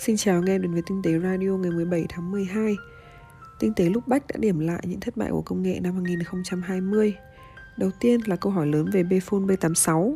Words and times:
Xin 0.00 0.16
chào 0.16 0.34
anh 0.34 0.44
em 0.44 0.62
đến 0.62 0.72
với 0.72 0.82
Tinh 0.86 1.02
tế 1.02 1.18
Radio 1.18 1.50
ngày 1.50 1.70
17 1.70 2.06
tháng 2.08 2.30
12 2.30 2.76
Tinh 3.58 3.74
tế 3.74 3.84
lúc 3.84 4.08
bách 4.08 4.26
đã 4.26 4.36
điểm 4.38 4.58
lại 4.58 4.82
những 4.82 5.00
thất 5.00 5.16
bại 5.16 5.30
của 5.30 5.42
công 5.42 5.62
nghệ 5.62 5.78
năm 5.82 5.94
2020 5.94 7.14
Đầu 7.76 7.90
tiên 8.00 8.20
là 8.26 8.36
câu 8.36 8.52
hỏi 8.52 8.66
lớn 8.66 8.90
về 8.92 9.02
Bphone 9.02 9.40
B86 9.40 10.14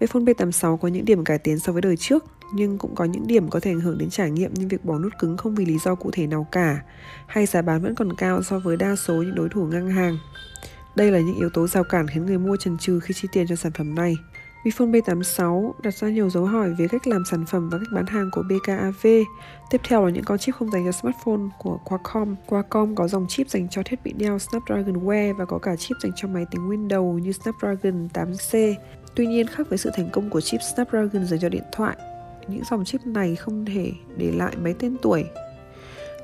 Bphone 0.00 0.22
B86 0.22 0.76
có 0.76 0.88
những 0.88 1.04
điểm 1.04 1.24
cải 1.24 1.38
tiến 1.38 1.58
so 1.58 1.72
với 1.72 1.82
đời 1.82 1.96
trước, 1.96 2.24
nhưng 2.54 2.78
cũng 2.78 2.94
có 2.94 3.04
những 3.04 3.26
điểm 3.26 3.48
có 3.48 3.60
thể 3.60 3.70
ảnh 3.70 3.80
hưởng 3.80 3.98
đến 3.98 4.10
trải 4.10 4.30
nghiệm 4.30 4.54
như 4.54 4.66
việc 4.70 4.84
bỏ 4.84 4.98
nút 4.98 5.12
cứng 5.18 5.36
không 5.36 5.54
vì 5.54 5.64
lý 5.64 5.78
do 5.78 5.94
cụ 5.94 6.10
thể 6.12 6.26
nào 6.26 6.46
cả, 6.52 6.82
hay 7.26 7.46
giá 7.46 7.62
bán 7.62 7.82
vẫn 7.82 7.94
còn 7.94 8.16
cao 8.16 8.42
so 8.42 8.58
với 8.58 8.76
đa 8.76 8.96
số 8.96 9.14
những 9.14 9.34
đối 9.34 9.48
thủ 9.48 9.64
ngang 9.64 9.88
hàng. 9.88 10.18
Đây 10.96 11.10
là 11.10 11.18
những 11.18 11.36
yếu 11.36 11.50
tố 11.50 11.66
rào 11.66 11.84
cản 11.84 12.08
khiến 12.08 12.26
người 12.26 12.38
mua 12.38 12.56
chần 12.56 12.78
chừ 12.78 13.00
khi 13.00 13.14
chi 13.14 13.28
tiền 13.32 13.46
cho 13.48 13.56
sản 13.56 13.72
phẩm 13.72 13.94
này. 13.94 14.16
Vifone 14.66 14.90
B86 14.90 15.72
đặt 15.82 15.94
ra 15.94 16.08
nhiều 16.08 16.30
dấu 16.30 16.44
hỏi 16.44 16.74
về 16.78 16.88
cách 16.88 17.06
làm 17.06 17.24
sản 17.30 17.44
phẩm 17.46 17.68
và 17.68 17.78
cách 17.78 17.88
bán 17.92 18.06
hàng 18.06 18.30
của 18.32 18.42
BKAV. 18.42 19.06
Tiếp 19.70 19.80
theo 19.84 20.04
là 20.04 20.10
những 20.10 20.24
con 20.24 20.38
chip 20.38 20.54
không 20.54 20.70
dành 20.70 20.84
cho 20.84 20.92
smartphone 20.92 21.40
của 21.58 21.78
Qualcomm. 21.84 22.34
Qualcomm 22.46 22.94
có 22.94 23.08
dòng 23.08 23.26
chip 23.28 23.48
dành 23.48 23.68
cho 23.70 23.82
thiết 23.84 24.04
bị 24.04 24.12
đeo 24.12 24.38
Snapdragon 24.38 25.06
Wear 25.06 25.34
và 25.34 25.44
có 25.44 25.58
cả 25.58 25.76
chip 25.76 25.96
dành 26.02 26.12
cho 26.16 26.28
máy 26.28 26.46
tính 26.50 26.68
Windows 26.68 27.18
như 27.18 27.32
Snapdragon 27.32 28.08
8C. 28.14 28.74
Tuy 29.14 29.26
nhiên, 29.26 29.46
khác 29.46 29.66
với 29.68 29.78
sự 29.78 29.90
thành 29.94 30.08
công 30.12 30.30
của 30.30 30.40
chip 30.40 30.60
Snapdragon 30.62 31.26
dành 31.26 31.40
cho 31.40 31.48
điện 31.48 31.64
thoại, 31.72 31.96
những 32.48 32.62
dòng 32.70 32.84
chip 32.84 33.06
này 33.06 33.36
không 33.36 33.64
thể 33.64 33.92
để 34.16 34.32
lại 34.32 34.56
mấy 34.56 34.74
tên 34.78 34.96
tuổi. 35.02 35.24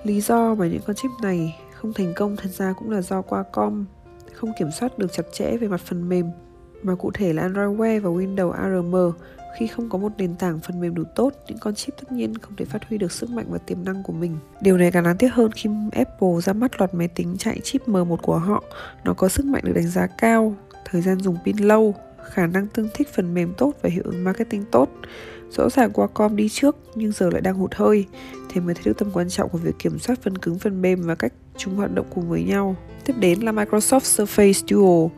Lý 0.05 0.21
do 0.21 0.55
mà 0.55 0.67
những 0.67 0.83
con 0.87 0.97
chip 0.97 1.11
này 1.23 1.59
không 1.75 1.93
thành 1.93 2.13
công 2.17 2.37
thật 2.37 2.51
ra 2.51 2.73
cũng 2.73 2.91
là 2.91 3.03
do 3.03 3.23
Qualcomm 3.23 3.85
không 4.33 4.53
kiểm 4.59 4.71
soát 4.71 4.99
được 4.99 5.13
chặt 5.13 5.25
chẽ 5.33 5.57
về 5.57 5.69
mặt 5.69 5.81
phần 5.85 6.09
mềm 6.09 6.27
mà 6.83 6.95
cụ 6.95 7.11
thể 7.15 7.33
là 7.33 7.43
Android 7.43 7.79
Wear 7.79 8.01
và 8.01 8.11
Windows 8.11 8.51
ARM 8.51 8.95
khi 9.59 9.67
không 9.67 9.89
có 9.89 9.99
một 9.99 10.13
nền 10.19 10.35
tảng 10.35 10.61
phần 10.61 10.81
mềm 10.81 10.95
đủ 10.95 11.03
tốt, 11.15 11.33
những 11.49 11.59
con 11.59 11.75
chip 11.75 11.95
tất 11.97 12.13
nhiên 12.13 12.39
không 12.39 12.57
thể 12.57 12.65
phát 12.65 12.89
huy 12.89 12.99
được 12.99 13.13
sức 13.13 13.31
mạnh 13.31 13.47
và 13.49 13.59
tiềm 13.59 13.85
năng 13.85 14.03
của 14.03 14.13
mình. 14.13 14.37
Điều 14.61 14.79
này 14.79 14.91
càng 14.93 15.05
đáng 15.05 15.17
tiếc 15.17 15.33
hơn 15.33 15.51
khi 15.53 15.71
Apple 15.93 16.41
ra 16.43 16.53
mắt 16.53 16.81
loạt 16.81 16.95
máy 16.95 17.09
tính 17.09 17.37
chạy 17.39 17.61
chip 17.61 17.89
M1 17.89 18.17
của 18.17 18.39
họ. 18.39 18.63
Nó 19.05 19.15
có 19.15 19.29
sức 19.29 19.47
mạnh 19.47 19.63
được 19.67 19.73
đánh 19.73 19.89
giá 19.89 20.07
cao, 20.07 20.55
thời 20.85 21.03
gian 21.03 21.21
dùng 21.21 21.37
pin 21.45 21.57
lâu, 21.57 21.95
khả 22.25 22.47
năng 22.47 22.67
tương 22.67 22.89
thích 22.95 23.09
phần 23.15 23.35
mềm 23.35 23.53
tốt 23.59 23.73
và 23.83 23.91
hiệu 23.91 24.03
ứng 24.05 24.25
marketing 24.25 24.65
tốt. 24.71 24.89
Rõ 25.51 25.69
ràng 25.71 25.93
Qualcomm 25.93 26.37
đi 26.37 26.49
trước 26.49 26.77
nhưng 26.95 27.13
giờ 27.13 27.31
lại 27.31 27.41
đang 27.41 27.55
hụt 27.55 27.75
hơi, 27.75 28.07
thế 28.49 28.61
mới 28.61 28.75
thấy 28.75 28.85
được 28.85 28.99
tầm 28.99 29.11
quan 29.13 29.29
trọng 29.29 29.49
của 29.49 29.59
việc 29.59 29.79
kiểm 29.79 29.99
soát 29.99 30.19
phần 30.23 30.39
cứng 30.39 30.59
phần 30.59 30.83
mềm 30.83 31.03
và 31.03 31.15
cách 31.15 31.33
chúng 31.57 31.75
hoạt 31.77 31.95
động 31.95 32.07
cùng 32.15 32.29
với 32.29 32.43
nhau. 32.43 32.77
Tiếp 33.05 33.15
đến 33.19 33.41
là 33.41 33.53
Microsoft 33.53 34.25
Surface 34.25 34.67
Duo. 34.69 35.09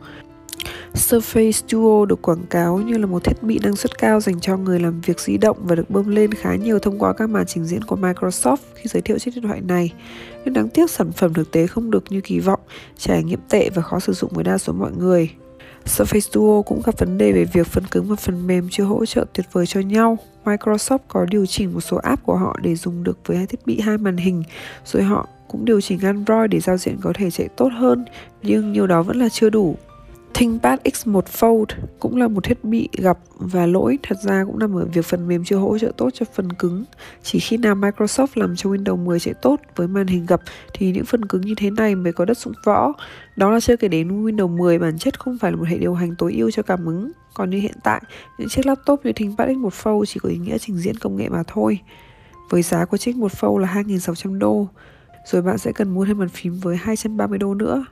Surface 0.95 1.61
Duo 1.67 2.05
được 2.05 2.21
quảng 2.21 2.45
cáo 2.49 2.77
như 2.77 2.97
là 2.97 3.05
một 3.05 3.23
thiết 3.23 3.43
bị 3.43 3.59
năng 3.63 3.75
suất 3.75 3.97
cao 3.97 4.19
dành 4.19 4.39
cho 4.39 4.57
người 4.57 4.79
làm 4.79 5.01
việc 5.01 5.19
di 5.19 5.37
động 5.37 5.57
và 5.63 5.75
được 5.75 5.89
bơm 5.89 6.09
lên 6.09 6.33
khá 6.33 6.55
nhiều 6.55 6.79
thông 6.79 6.99
qua 6.99 7.13
các 7.13 7.29
màn 7.29 7.45
trình 7.45 7.65
diễn 7.65 7.83
của 7.83 7.95
Microsoft 7.95 8.57
khi 8.75 8.89
giới 8.89 9.01
thiệu 9.01 9.19
chiếc 9.19 9.31
điện 9.35 9.43
thoại 9.43 9.61
này. 9.61 9.93
Nhưng 10.45 10.53
đáng 10.53 10.69
tiếc 10.69 10.91
sản 10.91 11.11
phẩm 11.11 11.33
thực 11.33 11.51
tế 11.51 11.67
không 11.67 11.91
được 11.91 12.03
như 12.09 12.21
kỳ 12.21 12.39
vọng, 12.39 12.59
trải 12.97 13.23
nghiệm 13.23 13.39
tệ 13.49 13.69
và 13.69 13.81
khó 13.81 13.99
sử 13.99 14.13
dụng 14.13 14.31
với 14.33 14.43
đa 14.43 14.57
số 14.57 14.73
mọi 14.73 14.91
người. 14.91 15.29
Surface 15.85 16.29
Duo 16.31 16.61
cũng 16.61 16.81
gặp 16.85 16.99
vấn 16.99 17.17
đề 17.17 17.31
về 17.31 17.45
việc 17.45 17.67
phần 17.67 17.83
cứng 17.91 18.05
và 18.05 18.15
phần 18.15 18.47
mềm 18.47 18.67
chưa 18.71 18.83
hỗ 18.83 19.05
trợ 19.05 19.25
tuyệt 19.33 19.45
vời 19.51 19.65
cho 19.65 19.79
nhau. 19.79 20.17
Microsoft 20.45 20.99
có 21.07 21.25
điều 21.25 21.45
chỉnh 21.45 21.73
một 21.73 21.81
số 21.81 21.97
app 21.97 22.23
của 22.23 22.35
họ 22.35 22.57
để 22.61 22.75
dùng 22.75 23.03
được 23.03 23.17
với 23.25 23.37
hai 23.37 23.45
thiết 23.45 23.65
bị 23.65 23.79
hai 23.79 23.97
màn 23.97 24.17
hình, 24.17 24.43
rồi 24.85 25.03
họ 25.03 25.27
cũng 25.47 25.65
điều 25.65 25.81
chỉnh 25.81 25.99
Android 25.99 26.49
để 26.49 26.59
giao 26.59 26.77
diện 26.77 26.97
có 27.01 27.13
thể 27.15 27.31
chạy 27.31 27.47
tốt 27.57 27.69
hơn, 27.77 28.05
nhưng 28.43 28.73
nhiều 28.73 28.87
đó 28.87 29.03
vẫn 29.03 29.19
là 29.19 29.29
chưa 29.29 29.49
đủ. 29.49 29.75
ThinkPad 30.37 30.79
X1 30.83 31.21
Fold 31.21 31.65
cũng 31.99 32.17
là 32.17 32.27
một 32.27 32.43
thiết 32.43 32.63
bị 32.63 32.89
gặp 32.97 33.17
và 33.37 33.65
lỗi 33.65 33.99
thật 34.03 34.15
ra 34.23 34.43
cũng 34.45 34.59
nằm 34.59 34.75
ở 34.75 34.85
việc 34.85 35.05
phần 35.05 35.27
mềm 35.27 35.43
chưa 35.43 35.55
hỗ 35.55 35.77
trợ 35.77 35.91
tốt 35.97 36.09
cho 36.13 36.25
phần 36.33 36.53
cứng. 36.53 36.83
Chỉ 37.23 37.39
khi 37.39 37.57
nào 37.57 37.75
Microsoft 37.75 38.27
làm 38.35 38.55
cho 38.55 38.69
Windows 38.69 38.97
10 38.97 39.19
chạy 39.19 39.33
tốt 39.41 39.59
với 39.75 39.87
màn 39.87 40.07
hình 40.07 40.25
gập 40.25 40.41
thì 40.73 40.91
những 40.91 41.05
phần 41.05 41.25
cứng 41.25 41.41
như 41.41 41.53
thế 41.57 41.69
này 41.69 41.95
mới 41.95 42.13
có 42.13 42.25
đất 42.25 42.37
dụng 42.37 42.53
võ. 42.65 42.93
Đó 43.35 43.51
là 43.51 43.59
chưa 43.59 43.77
kể 43.77 43.87
đến 43.87 44.25
Windows 44.25 44.57
10 44.57 44.79
bản 44.79 44.97
chất 44.97 45.19
không 45.19 45.37
phải 45.41 45.51
là 45.51 45.57
một 45.57 45.67
hệ 45.67 45.77
điều 45.77 45.93
hành 45.93 46.15
tối 46.17 46.33
ưu 46.33 46.51
cho 46.51 46.63
cảm 46.63 46.85
ứng. 46.85 47.11
Còn 47.33 47.49
như 47.49 47.59
hiện 47.59 47.75
tại, 47.83 48.01
những 48.37 48.49
chiếc 48.49 48.65
laptop 48.65 49.05
như 49.05 49.11
ThinkPad 49.13 49.49
X1 49.49 49.69
Fold 49.69 50.05
chỉ 50.05 50.19
có 50.19 50.29
ý 50.29 50.37
nghĩa 50.37 50.57
trình 50.57 50.77
diễn 50.77 50.95
công 50.95 51.15
nghệ 51.15 51.29
mà 51.29 51.43
thôi. 51.47 51.79
Với 52.49 52.61
giá 52.61 52.85
của 52.85 52.97
chiếc 52.97 53.15
một 53.15 53.31
Fold 53.31 53.57
là 53.57 53.73
2.600 53.73 54.39
đô, 54.39 54.67
rồi 55.25 55.41
bạn 55.41 55.57
sẽ 55.57 55.71
cần 55.71 55.89
mua 55.89 56.05
thêm 56.05 56.19
bàn 56.19 56.29
phím 56.29 56.59
với 56.59 56.77
230 56.77 57.37
đô 57.37 57.53
nữa. 57.53 57.85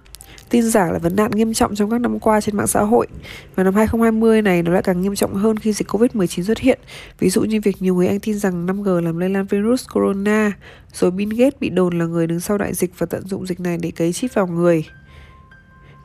Tin 0.49 0.63
giả 0.63 0.91
là 0.91 0.99
vấn 0.99 1.15
nạn 1.15 1.31
nghiêm 1.31 1.53
trọng 1.53 1.75
trong 1.75 1.89
các 1.89 2.01
năm 2.01 2.19
qua 2.19 2.41
trên 2.41 2.57
mạng 2.57 2.67
xã 2.67 2.81
hội. 2.81 3.07
Và 3.55 3.63
năm 3.63 3.75
2020 3.75 4.41
này, 4.41 4.63
nó 4.63 4.71
lại 4.71 4.81
càng 4.83 5.01
nghiêm 5.01 5.15
trọng 5.15 5.33
hơn 5.33 5.57
khi 5.59 5.73
dịch 5.73 5.87
Covid-19 5.87 6.43
xuất 6.43 6.59
hiện. 6.59 6.79
Ví 7.19 7.29
dụ 7.29 7.41
như 7.41 7.61
việc 7.63 7.81
nhiều 7.81 7.95
người 7.95 8.07
Anh 8.07 8.19
tin 8.19 8.39
rằng 8.39 8.65
5G 8.65 9.01
làm 9.01 9.17
lây 9.17 9.29
lan 9.29 9.45
virus 9.45 9.85
corona, 9.93 10.51
Rồi 10.93 11.11
Bill 11.11 11.35
Gates 11.35 11.59
bị 11.59 11.69
đồn 11.69 11.99
là 11.99 12.05
người 12.05 12.27
đứng 12.27 12.39
sau 12.39 12.57
đại 12.57 12.73
dịch 12.73 12.91
và 12.97 13.05
tận 13.05 13.27
dụng 13.27 13.45
dịch 13.45 13.59
này 13.59 13.77
để 13.77 13.91
cấy 13.91 14.13
chip 14.13 14.33
vào 14.33 14.47
người. 14.47 14.85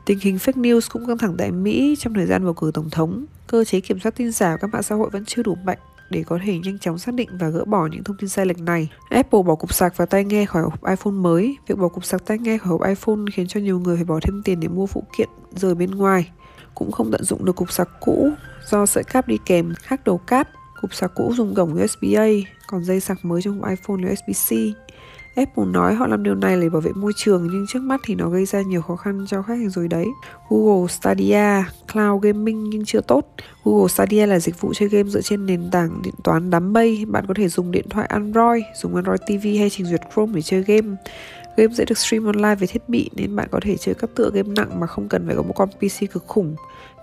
Tình 0.05 0.19
hình 0.19 0.35
fake 0.35 0.61
news 0.61 0.81
cũng 0.91 1.07
căng 1.07 1.17
thẳng 1.17 1.35
tại 1.37 1.51
Mỹ 1.51 1.95
trong 1.99 2.13
thời 2.13 2.25
gian 2.25 2.43
bầu 2.43 2.53
cử 2.53 2.71
tổng 2.73 2.89
thống. 2.89 3.25
Cơ 3.47 3.63
chế 3.63 3.79
kiểm 3.79 3.99
soát 3.99 4.15
tin 4.15 4.31
giả 4.31 4.51
của 4.51 4.57
các 4.61 4.73
mạng 4.73 4.83
xã 4.83 4.95
hội 4.95 5.09
vẫn 5.09 5.25
chưa 5.25 5.43
đủ 5.43 5.55
mạnh 5.55 5.77
để 6.09 6.23
có 6.23 6.39
thể 6.45 6.57
nhanh 6.57 6.79
chóng 6.79 6.97
xác 6.97 7.13
định 7.13 7.29
và 7.31 7.49
gỡ 7.49 7.65
bỏ 7.65 7.87
những 7.87 8.03
thông 8.03 8.17
tin 8.17 8.29
sai 8.29 8.45
lệch 8.45 8.59
này. 8.59 8.89
Apple 9.09 9.41
bỏ 9.45 9.55
cục 9.55 9.73
sạc 9.73 9.97
và 9.97 10.05
tai 10.05 10.25
nghe 10.25 10.45
khỏi 10.45 10.63
hộp 10.63 10.85
iPhone 10.85 11.13
mới. 11.13 11.57
Việc 11.67 11.77
bỏ 11.77 11.87
cục 11.87 12.05
sạc 12.05 12.25
tai 12.25 12.37
nghe 12.37 12.57
khỏi 12.57 12.69
hộp 12.69 12.81
iPhone 12.87 13.19
khiến 13.33 13.47
cho 13.47 13.59
nhiều 13.59 13.79
người 13.79 13.95
phải 13.95 14.05
bỏ 14.05 14.19
thêm 14.23 14.41
tiền 14.45 14.59
để 14.59 14.67
mua 14.67 14.85
phụ 14.85 15.03
kiện 15.17 15.29
rời 15.55 15.75
bên 15.75 15.91
ngoài. 15.91 16.31
Cũng 16.75 16.91
không 16.91 17.11
tận 17.11 17.23
dụng 17.23 17.45
được 17.45 17.55
cục 17.55 17.71
sạc 17.71 17.89
cũ 17.99 18.29
do 18.65 18.85
sợi 18.85 19.03
cáp 19.03 19.27
đi 19.27 19.37
kèm 19.45 19.73
khác 19.79 20.01
đầu 20.05 20.17
cáp. 20.17 20.49
Cục 20.81 20.93
sạc 20.93 21.11
cũ 21.15 21.33
dùng 21.35 21.55
cổng 21.55 21.83
USB-A, 21.83 22.27
còn 22.67 22.83
dây 22.83 22.99
sạc 22.99 23.25
mới 23.25 23.41
trong 23.41 23.61
hộp 23.61 23.69
iPhone 23.69 23.97
là 24.03 24.13
USB-C. 24.13 24.71
Apple 25.35 25.65
nói 25.65 25.95
họ 25.95 26.07
làm 26.07 26.23
điều 26.23 26.35
này 26.35 26.61
để 26.61 26.69
bảo 26.69 26.81
vệ 26.81 26.91
môi 26.91 27.11
trường 27.15 27.47
nhưng 27.51 27.65
trước 27.67 27.81
mắt 27.81 28.01
thì 28.03 28.15
nó 28.15 28.29
gây 28.29 28.45
ra 28.45 28.61
nhiều 28.61 28.81
khó 28.81 28.95
khăn 28.95 29.25
cho 29.27 29.41
khách 29.41 29.55
hàng 29.55 29.69
rồi 29.69 29.87
đấy. 29.87 30.07
Google 30.49 30.87
Stadia, 30.87 31.63
cloud 31.93 32.23
gaming 32.23 32.69
nhưng 32.69 32.85
chưa 32.85 33.01
tốt. 33.01 33.35
Google 33.63 33.87
Stadia 33.87 34.25
là 34.25 34.39
dịch 34.39 34.61
vụ 34.61 34.73
chơi 34.73 34.89
game 34.89 35.09
dựa 35.09 35.21
trên 35.21 35.45
nền 35.45 35.71
tảng 35.71 36.01
điện 36.03 36.13
toán 36.23 36.49
đám 36.49 36.73
mây. 36.73 37.05
Bạn 37.07 37.25
có 37.27 37.33
thể 37.33 37.47
dùng 37.47 37.71
điện 37.71 37.89
thoại 37.89 38.07
Android, 38.07 38.63
dùng 38.81 38.95
Android 38.95 39.21
TV 39.21 39.47
hay 39.59 39.69
trình 39.69 39.85
duyệt 39.85 40.01
Chrome 40.13 40.33
để 40.35 40.41
chơi 40.41 40.63
game. 40.63 40.95
Game 41.59 41.75
sẽ 41.75 41.85
được 41.85 41.97
stream 41.97 42.25
online 42.25 42.55
về 42.55 42.67
thiết 42.67 42.89
bị 42.89 43.09
nên 43.15 43.35
bạn 43.35 43.47
có 43.51 43.59
thể 43.63 43.77
chơi 43.77 43.95
các 43.95 44.09
tựa 44.15 44.31
game 44.33 44.49
nặng 44.55 44.79
mà 44.79 44.87
không 44.87 45.09
cần 45.09 45.23
phải 45.27 45.35
có 45.35 45.41
một 45.41 45.53
con 45.55 45.69
PC 45.69 46.11
cực 46.11 46.27
khủng. 46.27 46.55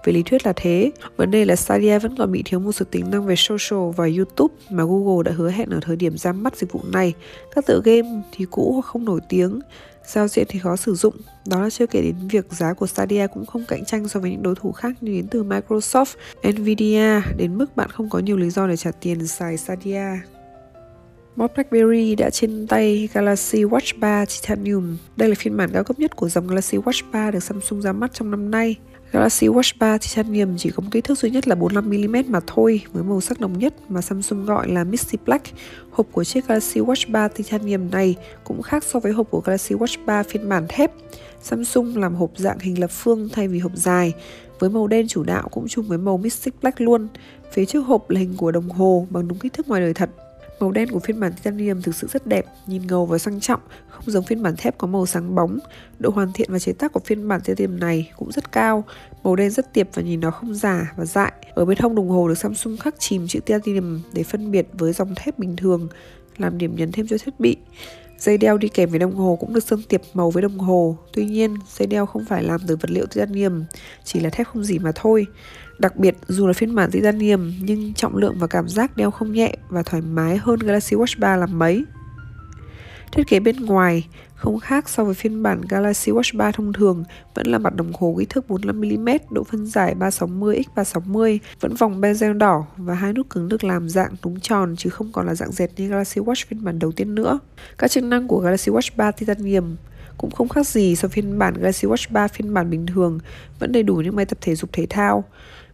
Về 0.05 0.13
lý 0.13 0.23
thuyết 0.23 0.47
là 0.47 0.53
thế, 0.57 0.91
vấn 1.17 1.31
đề 1.31 1.45
là 1.45 1.57
Stadia 1.57 1.99
vẫn 1.99 2.17
còn 2.19 2.33
bị 2.33 2.43
thiếu 2.45 2.61
một 2.61 2.73
số 2.73 2.87
tính 2.91 3.11
năng 3.11 3.27
về 3.27 3.35
social 3.37 3.91
và 3.97 4.09
YouTube 4.17 4.55
mà 4.71 4.85
Google 4.85 5.23
đã 5.25 5.33
hứa 5.37 5.51
hẹn 5.51 5.71
ở 5.71 5.79
thời 5.83 5.97
điểm 5.97 6.17
ra 6.17 6.33
mắt 6.33 6.57
dịch 6.57 6.73
vụ 6.73 6.81
này. 6.93 7.15
Các 7.55 7.67
tựa 7.67 7.81
game 7.85 8.09
thì 8.33 8.47
cũ 8.51 8.73
hoặc 8.73 8.85
không 8.87 9.05
nổi 9.05 9.21
tiếng, 9.29 9.61
giao 10.07 10.29
diện 10.29 10.47
thì 10.49 10.59
khó 10.59 10.77
sử 10.77 10.95
dụng. 10.95 11.15
Đó 11.47 11.61
là 11.61 11.71
chưa 11.71 11.87
kể 11.87 12.03
đến 12.03 12.29
việc 12.31 12.47
giá 12.51 12.75
của 12.75 12.87
Stadia 12.87 13.27
cũng 13.27 13.47
không 13.47 13.65
cạnh 13.69 13.85
tranh 13.85 14.09
so 14.09 14.21
với 14.21 14.31
những 14.31 14.43
đối 14.43 14.55
thủ 14.55 14.73
khác 14.73 14.93
như 15.01 15.13
đến 15.13 15.27
từ 15.31 15.45
Microsoft, 15.45 16.15
Nvidia, 16.49 17.21
đến 17.37 17.59
mức 17.59 17.77
bạn 17.77 17.91
không 17.91 18.11
có 18.11 18.19
nhiều 18.19 18.37
lý 18.37 18.51
do 18.51 18.67
để 18.67 18.77
trả 18.77 18.91
tiền 18.91 19.27
xài 19.27 19.57
Stadia. 19.57 20.36
Bob 21.37 21.51
BlackBerry 21.55 22.15
đã 22.15 22.31
trên 22.31 22.67
tay 22.67 23.09
Galaxy 23.13 23.65
Watch 23.65 24.01
3 24.01 24.25
Titanium. 24.25 24.97
Đây 25.17 25.29
là 25.29 25.35
phiên 25.39 25.57
bản 25.57 25.71
cao 25.73 25.85
cấp 25.85 25.99
nhất 25.99 26.17
của 26.17 26.29
dòng 26.29 26.47
Galaxy 26.47 26.79
Watch 26.79 27.03
3 27.13 27.31
được 27.31 27.43
Samsung 27.43 27.83
ra 27.83 27.93
mắt 27.93 28.15
trong 28.15 28.31
năm 28.31 28.51
nay. 28.51 28.77
Galaxy 29.13 29.47
Watch 29.47 29.73
3 29.79 29.99
Titanium 29.99 30.57
chỉ 30.57 30.71
có 30.71 30.81
một 30.81 30.89
kích 30.93 31.05
thước 31.05 31.19
duy 31.19 31.31
nhất 31.31 31.49
là 31.49 31.55
45mm 31.55 32.25
mà 32.29 32.41
thôi, 32.47 32.81
với 32.93 33.03
màu 33.05 33.21
sắc 33.21 33.41
đồng 33.41 33.59
nhất 33.59 33.75
mà 33.89 34.01
Samsung 34.01 34.47
gọi 34.47 34.69
là 34.69 34.85
Misty 34.85 35.19
Black. 35.25 35.47
Hộp 35.91 36.07
của 36.13 36.25
chiếc 36.25 36.49
Galaxy 36.49 36.81
Watch 36.81 37.13
3 37.13 37.29
Titanium 37.29 37.91
này 37.91 38.15
cũng 38.45 38.63
khác 38.63 38.85
so 38.85 39.01
với 39.01 39.13
hộp 39.13 39.31
của 39.31 39.41
Galaxy 39.41 39.75
Watch 39.75 40.05
3 40.07 40.23
phiên 40.23 40.49
bản 40.49 40.67
thép. 40.69 40.93
Samsung 41.43 41.97
làm 41.97 42.15
hộp 42.15 42.31
dạng 42.37 42.59
hình 42.59 42.81
lập 42.81 42.91
phương 42.91 43.29
thay 43.33 43.49
vì 43.49 43.59
hộp 43.59 43.73
dài, 43.75 44.13
với 44.59 44.71
màu 44.71 44.87
đen 44.87 45.09
chủ 45.09 45.23
đạo 45.23 45.49
cũng 45.49 45.69
chung 45.69 45.89
với 45.89 45.99
màu 45.99 46.17
Mystic 46.19 46.55
Black 46.61 46.81
luôn. 46.81 47.09
Phía 47.53 47.65
trước 47.65 47.81
hộp 47.81 48.11
là 48.11 48.21
hình 48.21 48.35
của 48.37 48.53
đồng 48.53 48.69
hồ 48.69 49.07
bằng 49.11 49.29
đúng 49.29 49.39
kích 49.39 49.53
thước 49.53 49.69
ngoài 49.69 49.81
đời 49.81 49.95
thật. 49.95 50.11
Màu 50.61 50.71
đen 50.71 50.89
của 50.91 50.99
phiên 50.99 51.21
bản 51.21 51.33
titanium 51.33 51.83
thực 51.83 51.95
sự 51.95 52.07
rất 52.07 52.27
đẹp, 52.27 52.45
nhìn 52.67 52.87
ngầu 52.87 53.07
và 53.07 53.19
sang 53.19 53.41
trọng, 53.41 53.61
không 53.89 54.05
giống 54.07 54.25
phiên 54.25 54.43
bản 54.43 54.55
thép 54.59 54.79
có 54.79 54.87
màu 54.87 55.07
sáng 55.07 55.35
bóng. 55.35 55.59
Độ 55.99 56.11
hoàn 56.11 56.33
thiện 56.33 56.53
và 56.53 56.59
chế 56.59 56.73
tác 56.73 56.93
của 56.93 57.01
phiên 57.05 57.29
bản 57.29 57.41
titanium 57.41 57.79
này 57.79 58.11
cũng 58.17 58.33
rất 58.33 58.53
cao, 58.53 58.85
màu 59.25 59.37
đen 59.37 59.51
rất 59.51 59.73
tiệp 59.73 59.89
và 59.95 60.03
nhìn 60.03 60.21
nó 60.21 60.31
không 60.31 60.55
giả 60.55 60.93
và 60.97 61.05
dại. 61.05 61.33
Ở 61.55 61.65
bên 61.65 61.79
hông 61.79 61.95
đồng 61.95 62.09
hồ 62.09 62.29
được 62.29 62.39
Samsung 62.39 62.77
khắc 62.77 62.95
chìm 62.99 63.27
chữ 63.29 63.41
titanium 63.41 64.01
để 64.13 64.23
phân 64.23 64.51
biệt 64.51 64.67
với 64.73 64.93
dòng 64.93 65.15
thép 65.17 65.39
bình 65.39 65.57
thường, 65.57 65.89
làm 66.37 66.59
điểm 66.59 66.77
nhấn 66.77 66.93
thêm 66.93 67.07
cho 67.07 67.17
thiết 67.19 67.41
bị. 67.41 67.57
Dây 68.19 68.39
đeo 68.39 68.59
đi 68.59 68.69
kèm 68.69 68.91
với 68.91 68.99
đồng 68.99 69.15
hồ 69.15 69.37
cũng 69.41 69.55
được 69.55 69.65
sơn 69.65 69.83
tiệp 69.89 70.01
màu 70.15 70.31
với 70.31 70.43
đồng 70.43 70.59
hồ. 70.59 70.97
Tuy 71.13 71.25
nhiên, 71.25 71.57
dây 71.79 71.87
đeo 71.87 72.07
không 72.07 72.25
phải 72.25 72.43
làm 72.43 72.61
từ 72.67 72.77
vật 72.77 72.91
liệu 72.91 73.07
titanium, 73.07 73.65
chỉ 74.05 74.21
là 74.21 74.31
thép 74.31 74.47
không 74.47 74.65
gì 74.65 74.79
mà 74.79 74.93
thôi. 74.95 75.27
Đặc 75.79 75.97
biệt, 75.97 76.17
dù 76.29 76.47
là 76.47 76.53
phiên 76.53 76.75
bản 76.75 76.91
titanium 76.91 77.53
nhưng 77.61 77.95
trọng 77.95 78.17
lượng 78.17 78.35
và 78.39 78.47
cảm 78.47 78.69
giác 78.69 78.97
đeo 78.97 79.11
không 79.11 79.33
nhẹ 79.33 79.57
và 79.69 79.83
thoải 79.83 80.03
mái 80.03 80.37
hơn 80.37 80.59
Galaxy 80.59 80.97
Watch 80.97 81.21
3 81.21 81.37
làm 81.37 81.59
mấy. 81.59 81.85
Thiết 83.13 83.23
kế 83.29 83.41
bên 83.41 83.57
ngoài 83.57 84.09
không 84.35 84.59
khác 84.59 84.89
so 84.89 85.05
với 85.05 85.15
phiên 85.15 85.43
bản 85.43 85.61
Galaxy 85.69 86.13
Watch 86.13 86.37
3 86.39 86.51
thông 86.51 86.73
thường, 86.73 87.05
vẫn 87.35 87.47
là 87.47 87.59
mặt 87.59 87.75
đồng 87.75 87.93
hồ 87.93 88.15
kích 88.19 88.31
thước 88.31 88.45
45mm, 88.49 89.19
độ 89.31 89.45
phân 89.45 89.67
giải 89.67 89.95
360x360, 89.99 91.39
vẫn 91.61 91.75
vòng 91.75 92.01
bezel 92.01 92.39
đỏ 92.39 92.67
và 92.77 92.95
hai 92.95 93.13
nút 93.13 93.31
cứng 93.31 93.49
được 93.49 93.65
làm 93.65 93.89
dạng 93.89 94.15
đúng 94.25 94.41
tròn 94.41 94.77
chứ 94.77 94.91
không 94.91 95.13
còn 95.13 95.27
là 95.27 95.35
dạng 95.35 95.53
dệt 95.53 95.71
như 95.77 95.89
Galaxy 95.89 96.21
Watch 96.21 96.45
phiên 96.49 96.65
bản 96.65 96.79
đầu 96.79 96.93
tiên 96.93 97.15
nữa. 97.15 97.39
Các 97.79 97.91
chức 97.91 98.05
năng 98.05 98.29
của 98.29 98.39
Galaxy 98.39 98.73
Watch 98.73 98.91
3 98.97 99.11
Titanium 99.11 99.77
cũng 100.19 100.31
không 100.31 100.49
khác 100.49 100.67
gì 100.67 100.97
so 100.97 101.09
với 101.09 101.13
phiên 101.13 101.39
bản 101.39 101.55
Galaxy 101.55 101.89
Watch 101.89 102.07
3 102.11 102.29
phiên 102.29 102.55
bản 102.55 102.71
bình 102.71 102.87
thường, 102.87 103.19
vẫn 103.59 103.73
đầy 103.73 103.83
đủ 103.83 103.97
những 103.97 104.17
máy 104.17 104.25
tập 104.25 104.39
thể 104.41 104.55
dục 104.55 104.71
thể 104.73 104.87
thao, 104.91 105.25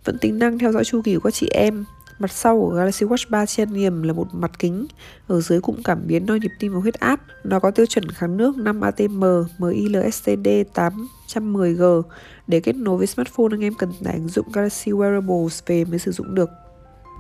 vẫn 0.05 0.19
tính 0.19 0.39
năng 0.39 0.59
theo 0.59 0.73
dõi 0.73 0.85
chu 0.85 1.03
kỳ 1.03 1.15
của 1.15 1.21
các 1.21 1.35
chị 1.35 1.49
em, 1.49 1.85
Mặt 2.23 2.31
sau 2.33 2.61
của 2.61 2.69
Galaxy 2.69 3.07
Watch 3.07 3.27
3 3.31 3.47
Titanium 3.47 4.03
là 4.03 4.13
một 4.13 4.35
mặt 4.35 4.59
kính, 4.59 4.87
ở 5.27 5.41
dưới 5.41 5.61
cụm 5.61 5.77
cảm 5.85 6.07
biến 6.07 6.27
đo 6.27 6.35
nhịp 6.35 6.51
tim 6.59 6.75
và 6.75 6.81
huyết 6.81 6.95
áp. 6.95 7.21
Nó 7.45 7.59
có 7.59 7.71
tiêu 7.71 7.87
chuẩn 7.87 8.11
kháng 8.11 8.37
nước 8.37 8.57
5 8.57 8.81
ATM, 8.81 9.25
MIL 9.59 10.11
STD 10.11 10.49
810G. 10.75 12.03
Để 12.47 12.61
kết 12.61 12.77
nối 12.77 12.97
với 12.97 13.07
smartphone, 13.07 13.49
anh 13.51 13.65
em 13.65 13.75
cần 13.75 13.93
tải 14.05 14.15
ứng 14.15 14.29
dụng 14.29 14.47
Galaxy 14.53 14.93
Wearables 14.93 15.61
về 15.67 15.85
mới 15.85 15.99
sử 15.99 16.13
dụng 16.13 16.35
được. 16.35 16.51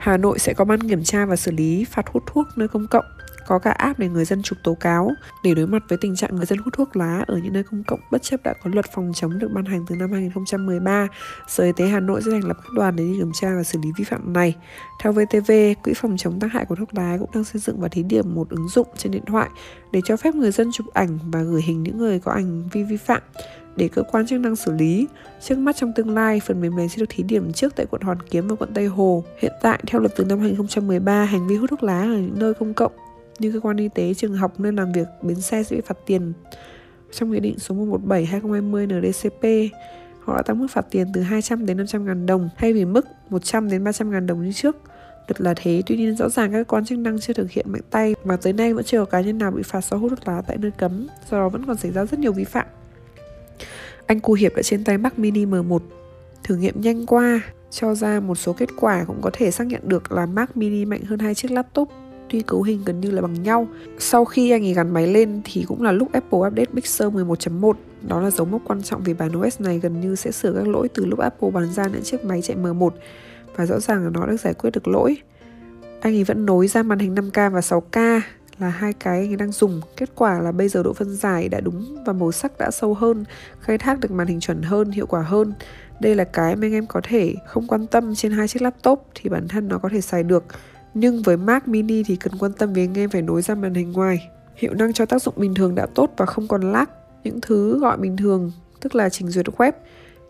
Hà 0.01 0.17
Nội 0.17 0.39
sẽ 0.39 0.55
có 0.55 0.65
ban 0.65 0.89
kiểm 0.89 1.05
tra 1.05 1.27
và 1.27 1.37
xử 1.37 1.51
lý 1.51 1.85
phạt 1.85 2.07
hút 2.13 2.23
thuốc 2.27 2.47
nơi 2.57 2.69
công 2.69 2.87
cộng 2.87 3.05
có 3.47 3.59
cả 3.59 3.71
app 3.71 3.99
để 3.99 4.09
người 4.09 4.25
dân 4.25 4.43
chụp 4.43 4.59
tố 4.63 4.75
cáo 4.75 5.11
để 5.45 5.55
đối 5.55 5.67
mặt 5.67 5.83
với 5.89 5.99
tình 6.01 6.17
trạng 6.17 6.37
người 6.37 6.47
dân 6.47 6.59
hút 6.59 6.75
thuốc 6.77 6.97
lá 6.97 7.25
ở 7.27 7.37
những 7.37 7.53
nơi 7.53 7.63
công 7.63 7.85
cộng 7.85 8.01
bất 8.11 8.23
chấp 8.23 8.43
đã 8.43 8.55
có 8.65 8.71
luật 8.75 8.87
phòng 8.95 9.13
chống 9.15 9.39
được 9.39 9.49
ban 9.53 9.65
hành 9.65 9.85
từ 9.89 9.97
năm 9.97 10.13
2013. 10.13 11.09
Sở 11.49 11.65
Y 11.65 11.73
tế 11.77 11.87
Hà 11.87 12.01
Nội 12.01 12.23
sẽ 12.25 12.31
thành 12.31 12.45
lập 12.45 12.57
các 12.63 12.73
đoàn 12.75 12.97
để 12.97 13.05
đi 13.05 13.17
kiểm 13.19 13.33
tra 13.41 13.49
và 13.57 13.63
xử 13.63 13.79
lý 13.83 13.91
vi 13.97 14.05
phạm 14.05 14.33
này. 14.33 14.57
Theo 15.03 15.13
VTV, 15.13 15.53
Quỹ 15.83 15.93
phòng 15.95 16.17
chống 16.17 16.41
tác 16.41 16.53
hại 16.53 16.65
của 16.65 16.75
thuốc 16.75 16.95
lá 16.95 17.17
cũng 17.21 17.31
đang 17.35 17.45
xây 17.45 17.61
dựng 17.61 17.81
và 17.81 17.89
thí 17.89 18.03
điểm 18.03 18.35
một 18.35 18.51
ứng 18.51 18.69
dụng 18.69 18.87
trên 18.97 19.13
điện 19.13 19.25
thoại 19.27 19.49
để 19.93 20.01
cho 20.05 20.17
phép 20.17 20.35
người 20.35 20.51
dân 20.51 20.73
chụp 20.73 20.87
ảnh 20.95 21.19
và 21.33 21.43
gửi 21.43 21.63
hình 21.63 21.83
những 21.83 21.99
người 21.99 22.19
có 22.19 22.33
hành 22.33 22.69
vi 22.73 22.83
vi 22.83 22.97
phạm 22.97 23.23
để 23.77 23.89
cơ 23.89 24.03
quan 24.03 24.27
chức 24.27 24.41
năng 24.41 24.57
xử 24.57 24.73
lý. 24.73 25.07
Trước 25.41 25.59
mắt 25.59 25.77
trong 25.77 25.93
tương 25.93 26.15
lai, 26.15 26.41
phần 26.47 26.61
mềm 26.61 26.77
này 26.77 26.89
sẽ 26.89 26.97
được 27.01 27.07
thí 27.09 27.23
điểm 27.23 27.53
trước 27.53 27.77
tại 27.77 27.87
quận 27.91 28.03
Hoàn 28.03 28.19
Kiếm 28.31 28.49
và 28.49 28.57
quận 28.57 28.71
Tây 28.75 28.87
Hồ. 28.87 29.25
Hiện 29.39 29.53
tại, 29.63 29.81
theo 29.87 30.01
luật 30.01 30.17
từ 30.17 30.25
năm 30.25 30.41
2013, 30.41 31.25
hành 31.25 31.49
vi 31.49 31.57
hút 31.57 31.71
thuốc 31.71 31.83
lá 31.83 32.01
ở 32.01 32.19
những 32.19 32.39
nơi 32.39 32.55
công 32.55 32.75
cộng 32.75 32.93
như 33.43 33.53
cơ 33.53 33.61
quan 33.61 33.77
y 33.77 33.89
tế, 33.89 34.15
trường 34.15 34.35
học, 34.35 34.61
nơi 34.61 34.73
làm 34.73 34.93
việc, 34.93 35.07
bến 35.23 35.41
xe 35.41 35.63
sẽ 35.63 35.77
bị 35.77 35.83
phạt 35.87 35.97
tiền. 36.07 36.33
Trong 37.13 37.31
Nghị 37.31 37.41
định 37.41 37.59
số 37.59 37.75
117 37.75 38.25
2020 38.25 38.87
NDCP, 38.87 39.45
họ 40.21 40.37
đã 40.37 40.43
tăng 40.43 40.59
mức 40.59 40.67
phạt 40.71 40.87
tiền 40.91 41.07
từ 41.15 41.21
200 41.21 41.67
đến 41.67 41.77
500 41.77 42.07
ngàn 42.07 42.27
đồng 42.27 42.49
thay 42.59 42.73
vì 42.73 42.85
mức 42.85 43.07
100 43.31 43.69
đến 43.69 43.85
300 43.85 44.11
ngàn 44.11 44.27
đồng 44.27 44.45
như 44.45 44.53
trước. 44.53 44.77
Luật 45.29 45.41
là 45.41 45.55
thế, 45.57 45.83
tuy 45.87 45.97
nhiên 45.97 46.17
rõ 46.17 46.29
ràng 46.29 46.53
các 46.53 46.69
quan 46.69 46.85
chức 46.85 46.99
năng 46.99 47.21
chưa 47.21 47.33
thực 47.33 47.51
hiện 47.51 47.67
mạnh 47.69 47.83
tay 47.91 48.15
và 48.25 48.37
tới 48.37 48.53
nay 48.53 48.75
vẫn 48.75 48.85
chưa 48.85 48.99
có 48.99 49.05
cá 49.05 49.21
nhân 49.21 49.39
nào 49.39 49.51
bị 49.51 49.63
phạt 49.63 49.85
do 49.85 49.97
hút 49.97 50.11
thuốc 50.11 50.29
lá 50.29 50.43
tại 50.47 50.57
nơi 50.57 50.71
cấm, 50.71 51.07
do 51.31 51.39
đó 51.39 51.49
vẫn 51.49 51.67
còn 51.67 51.77
xảy 51.77 51.91
ra 51.91 52.05
rất 52.05 52.21
nhiều 52.21 52.33
vi 52.33 52.45
phạm. 52.45 52.67
Anh 54.07 54.21
Cu 54.21 54.33
Hiệp 54.33 54.57
đã 54.57 54.63
trên 54.63 54.85
tay 54.85 54.99
Mac 54.99 55.19
Mini 55.19 55.47
M1 55.47 55.79
thử 56.45 56.57
nghiệm 56.57 56.81
nhanh 56.81 57.07
qua 57.07 57.41
cho 57.71 57.95
ra 57.95 58.21
một 58.21 58.35
số 58.35 58.53
kết 58.53 58.69
quả 58.77 59.05
cũng 59.07 59.21
có 59.23 59.31
thể 59.33 59.51
xác 59.51 59.67
nhận 59.67 59.81
được 59.89 60.13
là 60.13 60.27
Mac 60.27 60.57
Mini 60.57 60.85
mạnh 60.85 61.03
hơn 61.03 61.19
hai 61.19 61.35
chiếc 61.35 61.51
laptop 61.51 61.89
tuy 62.33 62.43
cấu 62.43 62.63
hình 62.63 62.83
gần 62.87 63.01
như 63.01 63.11
là 63.11 63.23
bằng 63.23 63.43
nhau. 63.43 63.69
Sau 63.99 64.25
khi 64.25 64.51
anh 64.51 64.65
ấy 64.65 64.75
gắn 64.75 64.91
máy 64.91 65.07
lên 65.07 65.41
thì 65.45 65.65
cũng 65.69 65.83
là 65.83 65.93
lúc 65.93 66.13
Apple 66.13 66.39
update 66.39 66.73
Big 66.73 66.85
Sur 66.85 67.15
11.1. 67.15 67.73
Đó 68.09 68.21
là 68.21 68.31
dấu 68.31 68.47
mốc 68.47 68.63
quan 68.65 68.83
trọng 68.83 69.03
vì 69.03 69.15
bản 69.15 69.41
OS 69.41 69.61
này 69.61 69.79
gần 69.79 70.01
như 70.01 70.15
sẽ 70.15 70.31
sửa 70.31 70.53
các 70.53 70.69
lỗi 70.69 70.89
từ 70.95 71.05
lúc 71.05 71.19
Apple 71.19 71.51
bán 71.51 71.73
ra 71.73 71.87
những 71.87 72.03
chiếc 72.03 72.25
máy 72.25 72.43
chạy 72.43 72.57
M1 72.57 72.91
và 73.57 73.67
rõ 73.67 73.81
ràng 73.81 74.05
là 74.05 74.11
nó 74.11 74.27
đã 74.27 74.37
giải 74.37 74.55
quyết 74.55 74.71
được 74.71 74.89
lỗi. 74.89 75.17
Anh 76.01 76.15
ấy 76.15 76.25
vẫn 76.25 76.47
nối 76.47 76.69
ra 76.69 76.83
màn 76.83 76.99
hình 76.99 77.15
5K 77.15 77.51
và 77.51 77.61
6K 77.61 78.21
là 78.59 78.69
hai 78.69 78.93
cái 78.93 79.19
anh 79.19 79.31
ấy 79.31 79.37
đang 79.37 79.53
dùng. 79.53 79.81
Kết 79.97 80.11
quả 80.15 80.41
là 80.41 80.53
bây 80.53 80.69
giờ 80.69 80.83
độ 80.83 80.93
phân 80.93 81.17
giải 81.17 81.49
đã 81.49 81.61
đúng 81.61 82.05
và 82.07 82.13
màu 82.13 82.33
sắc 82.33 82.59
đã 82.59 82.71
sâu 82.71 82.95
hơn, 82.95 83.25
khai 83.61 83.79
thác 83.79 84.01
được 84.01 84.11
màn 84.11 84.27
hình 84.27 84.41
chuẩn 84.41 84.63
hơn, 84.63 84.91
hiệu 84.91 85.07
quả 85.07 85.23
hơn. 85.23 85.53
Đây 86.01 86.15
là 86.15 86.25
cái 86.25 86.57
mà 86.57 86.67
anh 86.67 86.73
em 86.73 86.87
có 86.87 87.01
thể 87.05 87.35
không 87.47 87.67
quan 87.67 87.87
tâm 87.87 88.15
trên 88.15 88.33
hai 88.33 88.49
chiếc 88.49 88.63
laptop 88.63 89.07
thì 89.15 89.31
bản 89.31 89.49
thân 89.49 89.69
nó 89.69 89.79
có 89.79 89.89
thể 89.89 90.01
xài 90.01 90.23
được. 90.23 90.45
Nhưng 90.95 91.23
với 91.23 91.37
Mac 91.37 91.69
Mini 91.69 92.03
thì 92.03 92.17
cần 92.17 92.33
quan 92.39 92.53
tâm 92.53 92.75
đến 92.75 92.93
nghe 92.93 93.09
phải 93.09 93.23
nối 93.23 93.43
ra 93.43 93.55
màn 93.55 93.75
hình 93.75 93.93
ngoài. 93.93 94.29
Hiệu 94.57 94.75
năng 94.75 94.93
cho 94.93 95.07
tác 95.07 95.23
dụng 95.23 95.35
bình 95.37 95.55
thường 95.55 95.75
đã 95.75 95.87
tốt 95.87 96.15
và 96.17 96.27
không 96.27 96.49
còn 96.49 96.73
lag. 96.73 96.89
Những 97.25 97.41
thứ 97.41 97.79
gọi 97.79 97.97
bình 97.97 98.17
thường, 98.17 98.53
tức 98.81 98.95
là 98.95 99.09
trình 99.09 99.29
duyệt 99.29 99.47
web, 99.47 99.73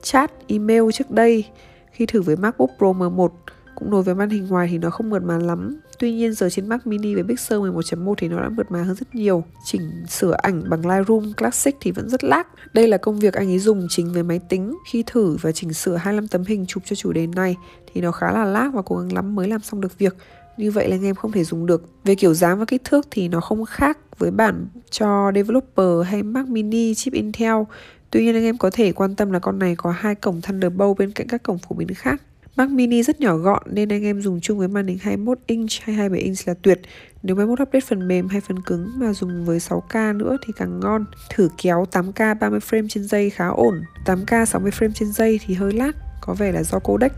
chat, 0.03 0.32
email 0.49 0.82
trước 0.93 1.11
đây 1.11 1.44
khi 1.93 2.06
thử 2.06 2.23
với 2.23 2.37
MacBook 2.37 2.70
Pro 2.79 2.87
M1 2.87 3.29
cũng 3.75 3.91
nối 3.91 4.03
với 4.03 4.14
màn 4.14 4.31
hình 4.31 4.47
ngoài 4.47 4.69
thì 4.70 4.79
nó 4.79 4.91
không 4.91 5.11
mượt 5.11 5.23
mà 5.23 5.38
lắm. 5.38 5.81
Tuy 5.99 6.12
nhiên 6.12 6.32
giờ 6.32 6.50
trên 6.50 6.69
Mac 6.69 6.87
Mini 6.87 7.15
với 7.15 7.25
Pixel 7.25 7.58
11.1 7.58 8.15
thì 8.19 8.29
nó 8.29 8.41
đã 8.41 8.49
mượt 8.49 8.70
mà 8.70 8.82
hơn 8.82 8.97
rất 8.97 9.15
nhiều. 9.15 9.44
Chỉnh 9.65 9.91
sửa 10.08 10.32
ảnh 10.32 10.62
bằng 10.70 10.87
Lightroom 10.87 11.32
Classic 11.32 11.76
thì 11.81 11.91
vẫn 11.91 12.08
rất 12.08 12.25
lag. 12.25 12.47
Đây 12.73 12.88
là 12.88 12.97
công 12.97 13.19
việc 13.19 13.35
anh 13.35 13.49
ấy 13.49 13.58
dùng 13.58 13.87
chính 13.91 14.12
với 14.12 14.23
máy 14.23 14.41
tính. 14.49 14.76
Khi 14.91 15.05
thử 15.06 15.37
và 15.43 15.53
chỉnh 15.53 15.73
sửa 15.73 15.97
25 15.97 16.29
tấm 16.29 16.44
hình 16.44 16.67
chụp 16.67 16.82
cho 16.87 16.97
chủ 16.97 17.12
đề 17.12 17.26
này 17.26 17.56
thì 17.93 18.00
nó 18.00 18.12
khá 18.12 18.32
là 18.32 18.44
lag 18.44 18.70
và 18.75 18.82
cố 18.82 18.97
gắng 18.97 19.12
lắm 19.12 19.35
mới 19.35 19.49
làm 19.49 19.61
xong 19.61 19.81
được 19.81 19.99
việc 19.99 20.17
như 20.57 20.71
vậy 20.71 20.89
là 20.89 20.97
anh 20.97 21.05
em 21.05 21.15
không 21.15 21.33
thể 21.33 21.45
dùng 21.45 21.67
được 21.67 21.89
về 22.05 22.15
kiểu 22.15 22.35
dáng 22.35 22.59
và 22.59 22.65
kích 22.65 22.85
thước 22.85 23.07
thì 23.11 23.29
nó 23.29 23.41
không 23.41 23.65
khác 23.65 23.99
với 24.19 24.31
bản 24.31 24.67
cho 24.91 25.33
developer 25.35 26.07
hay 26.07 26.23
Mac 26.23 26.49
Mini 26.49 26.95
chip 26.95 27.13
Intel 27.13 27.57
tuy 28.11 28.25
nhiên 28.25 28.35
anh 28.35 28.45
em 28.45 28.59
có 28.59 28.71
thể 28.71 28.93
quan 28.93 29.15
tâm 29.15 29.31
là 29.31 29.39
con 29.39 29.59
này 29.59 29.77
có 29.77 29.91
hai 29.91 30.15
cổng 30.15 30.41
Thunderbolt 30.41 30.99
bên 30.99 31.11
cạnh 31.11 31.27
các 31.27 31.43
cổng 31.43 31.59
phổ 31.59 31.75
biến 31.75 31.89
khác 31.95 32.23
Mac 32.57 32.71
Mini 32.71 33.03
rất 33.03 33.21
nhỏ 33.21 33.37
gọn 33.37 33.63
nên 33.67 33.89
anh 33.89 34.05
em 34.05 34.21
dùng 34.21 34.41
chung 34.41 34.59
với 34.59 34.69
màn 34.69 34.87
hình 34.87 34.99
21 35.03 35.39
inch 35.47 35.71
hay 35.83 35.97
27 35.97 36.25
inch 36.25 36.39
là 36.47 36.55
tuyệt. 36.63 36.81
Nếu 37.23 37.37
máy 37.37 37.47
mốt 37.47 37.63
update 37.63 37.81
phần 37.81 38.09
mềm 38.09 38.29
hay 38.29 38.41
phần 38.41 38.63
cứng 38.63 38.91
mà 38.97 39.13
dùng 39.13 39.45
với 39.45 39.59
6K 39.59 40.17
nữa 40.17 40.37
thì 40.47 40.53
càng 40.57 40.81
ngon. 40.81 41.05
Thử 41.31 41.49
kéo 41.63 41.85
8K 41.93 42.39
30 42.39 42.61
frame 42.71 42.87
trên 42.89 43.05
giây 43.05 43.31
khá 43.31 43.49
ổn. 43.49 43.83
8K 44.07 44.45
60 44.45 44.71
frame 44.79 44.93
trên 44.95 45.13
giây 45.13 45.41
thì 45.47 45.55
hơi 45.55 45.73
lát, 45.73 45.93
có 46.21 46.35
vẻ 46.35 46.53
là 46.53 46.63
do 46.63 46.79
codec. 46.79 47.13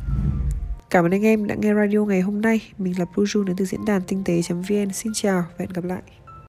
Cảm 0.94 1.04
ơn 1.04 1.14
anh 1.14 1.24
em 1.24 1.46
đã 1.46 1.54
nghe 1.54 1.74
radio 1.74 2.04
ngày 2.04 2.20
hôm 2.20 2.40
nay. 2.40 2.60
Mình 2.78 2.98
là 2.98 3.04
Puju 3.14 3.44
đến 3.44 3.56
từ 3.56 3.64
diễn 3.64 3.84
đàn 3.84 4.02
tinh 4.02 4.22
tế.vn. 4.24 4.92
Xin 4.92 5.12
chào 5.14 5.40
và 5.40 5.56
hẹn 5.58 5.68
gặp 5.74 5.84
lại. 5.84 6.02